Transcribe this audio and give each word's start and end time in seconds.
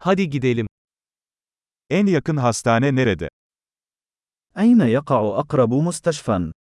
Hadi 0.00 0.30
gidelim. 0.30 0.66
En 1.90 2.06
yakın 2.06 2.36
hastane 2.36 2.94
nerede? 2.96 3.28
أين 4.58 4.80
يقع 4.80 5.40
أقرب 5.40 5.72
مستشفى؟ 5.74 6.52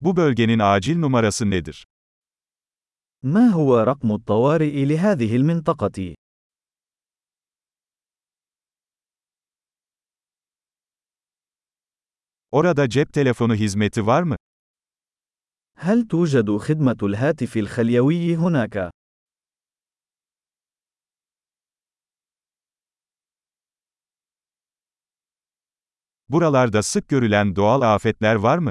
Bu 0.00 0.16
bölgenin 0.16 0.58
acil 0.58 0.98
numarası 0.98 1.50
nedir? 1.50 1.84
ما 3.22 3.50
هو 3.52 3.70
رقم 3.86 4.10
الطوارئ 4.12 4.84
لهذه 4.88 5.36
المنطقة؟ 5.36 6.14
Orada 12.52 12.88
cep 12.88 13.12
telefonu 13.12 13.54
hizmeti 13.54 14.06
var 14.06 14.22
mı? 14.22 14.36
هل 15.76 16.02
توجد 16.08 16.56
خدمة 16.56 16.96
الهاتف 17.02 17.56
الخليوي 17.56 18.36
هناك؟ 18.36 18.90
Buralarda 26.28 26.82
sık 26.82 27.08
görülen 27.08 27.56
doğal 27.56 27.94
afetler 27.94 28.34
var 28.34 28.58
mı? 28.58 28.70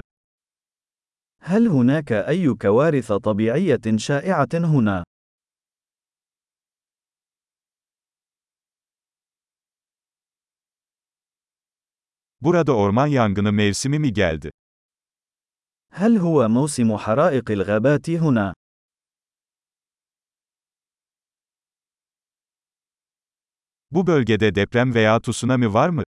هل 1.41 1.67
هناك 1.67 2.11
أي 2.11 2.53
كوارث 2.53 3.11
طبيعية 3.11 3.97
شائعة 3.97 4.53
هنا؟ 4.53 5.03
Burada 12.41 12.75
orman 12.75 13.07
yangını 13.07 13.51
mevsimi 13.53 13.99
mi 13.99 14.13
geldi? 14.13 14.51
هل 15.95 16.17
هو 16.17 16.47
موسم 16.47 16.97
حرائق 16.97 17.51
الغابات 17.51 18.09
هنا؟ 18.09 18.53
Bu 23.91 24.07
bölgede 24.07 24.55
deprem 24.55 24.93
veya 24.93 25.21
tsunami 25.21 25.73
var 25.73 25.89
mı? 25.89 26.03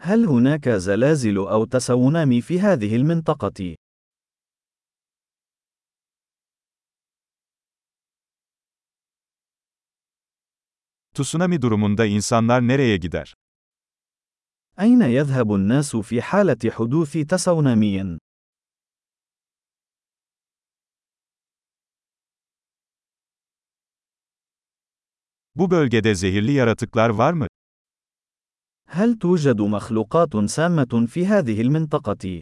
هل 0.00 0.24
هناك 0.24 0.68
زلازل 0.68 1.36
أو 1.36 1.64
تسونامي 1.64 2.40
في 2.40 2.60
هذه 2.60 2.96
المنطقة؟ 2.96 3.76
Tsunami 11.14 11.62
durumunda 11.62 12.06
insanlar 12.06 12.60
nereye 12.60 12.96
gider? 12.96 13.34
أين 14.80 15.02
يذهب 15.02 15.54
الناس 15.54 15.96
في 15.96 16.22
حالة 16.22 16.70
حدوث 16.70 17.16
تسونامي؟ 17.16 18.18
Bu 25.57 25.71
bölgede 25.71 26.15
zehirli 26.15 26.51
yaratıklar 26.51 27.09
var 27.09 27.33
mı? 27.33 27.47
هل 28.87 29.19
توجد 29.19 29.61
مخلوقات 29.61 30.33
سامة 30.45 31.07
في 31.07 31.25
هذه 31.25 31.61
المنطقة؟ 31.61 32.41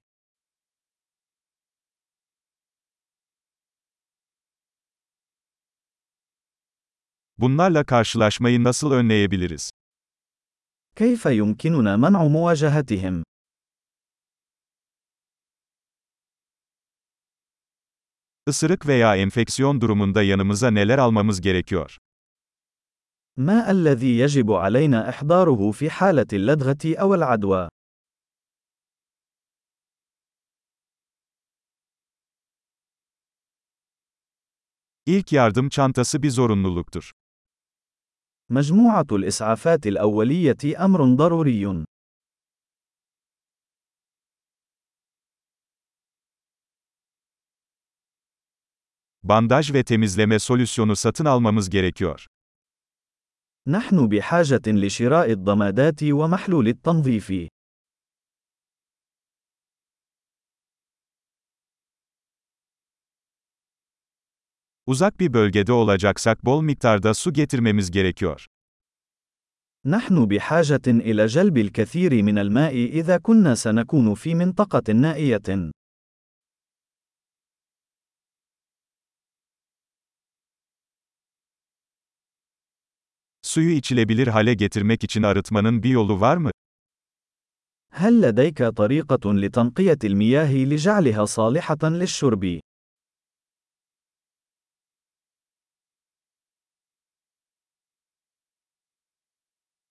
Bunlarla 7.37 7.83
karşılaşmayı 7.83 8.63
nasıl 8.63 8.91
önleyebiliriz? 8.91 9.69
كيف 10.95 11.25
يمكننا 11.25 11.97
منع 11.97 12.27
مواجهتهم؟ 12.27 13.23
Isırık 18.47 18.87
veya 18.87 19.15
enfeksiyon 19.15 19.81
durumunda 19.81 20.23
yanımıza 20.23 20.71
neler 20.71 20.97
almamız 20.97 21.41
gerekiyor? 21.41 21.97
ما 23.38 23.70
الذي 23.70 24.18
يجب 24.18 24.52
علينا 24.52 25.08
إحضاره 25.08 25.70
في 25.70 25.90
حالة 25.90 26.26
اللدغة 26.32 26.96
أو 27.00 27.14
العدوى؟ 27.14 27.68
İlk 35.06 35.32
yardım 35.32 35.68
çantası 35.68 36.22
bir 36.22 36.30
zorunluluktur. 36.30 37.12
مجموعة 38.50 39.06
الإسعافات 39.12 39.86
الأولية 39.86 40.76
أمر 40.84 41.16
ضروري. 41.16 41.84
Bandaj 49.22 49.72
ve 49.72 49.84
temizleme 49.84 50.38
solüsyonu 50.38 50.96
satın 50.96 51.24
almamız 51.24 51.70
gerekiyor. 51.70 52.26
نحن 53.68 54.08
بحاجة 54.08 54.62
لشراء 54.66 55.30
الضمادات 55.30 56.02
ومحلول 56.02 56.68
التنظيف. 56.68 57.32
Uzak 64.86 65.20
bir 65.20 65.32
bölgede 65.32 65.72
olacaksak 65.72 66.44
bol 66.44 66.62
miktarda 66.62 67.14
su 67.14 67.32
getirmemiz 67.32 67.90
gerekiyor. 67.90 68.46
نحن 69.86 70.26
بحاجة 70.26 70.86
إلى 70.86 71.26
جلب 71.26 71.56
الكثير 71.58 72.22
من 72.22 72.38
الماء 72.38 72.74
إذا 72.74 73.18
كنا 73.18 73.54
سنكون 73.54 74.14
في 74.14 74.34
منطقة 74.34 74.92
نائية. 74.92 75.70
Suyu 83.55 83.69
içilebilir 83.69 84.27
hale 84.27 84.53
getirmek 84.53 85.03
için 85.03 85.23
arıtmanın 85.23 85.83
bir 85.83 85.89
yolu 85.89 86.21
var 86.21 86.37
mı? 86.37 86.51
هل 87.93 88.21
لديك 88.21 88.63
طريقة 88.63 89.33
لتنقية 89.33 89.97
المياه 90.03 90.53
لجعلها 90.53 91.25
صالحة 91.25 91.83
للشرب؟ 91.83 92.59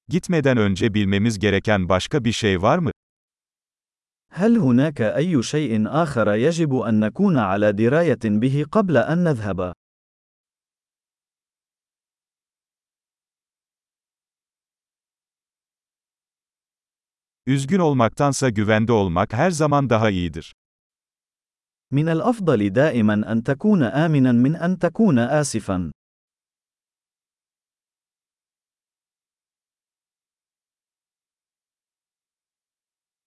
Gitmeden 0.08 0.56
önce 0.56 0.94
bilmemiz 0.94 1.38
gereken 1.38 1.88
başka 1.88 2.24
bir 2.24 2.32
şey 2.32 2.62
var 2.62 2.78
mı? 2.78 2.90
هل 4.32 4.56
هناك 4.56 5.00
أي 5.00 5.42
شيء 5.42 5.88
آخر 6.02 6.34
يجب 6.34 6.72
أن 6.74 7.00
نكون 7.00 7.38
على 7.38 7.72
دراية 7.72 8.24
به 8.24 8.64
قبل 8.72 8.96
أن 8.96 9.24
نذهب؟ 9.24 9.72
Üzgün 17.46 17.78
olmaktansa 17.78 18.48
güvende 18.48 18.92
olmak 18.92 19.32
her 19.32 19.50
zaman 19.50 19.90
daha 19.90 20.10
iyidir. 20.10 20.54
من 21.92 22.08
الأفضل 22.08 22.70
دائما 22.70 23.32
أن 23.32 23.42
تكون 23.42 23.82
آمنا 23.82 24.32
من 24.32 24.56
أن 24.56 24.78
تكون 24.78 25.18
آسفا. 25.18 25.90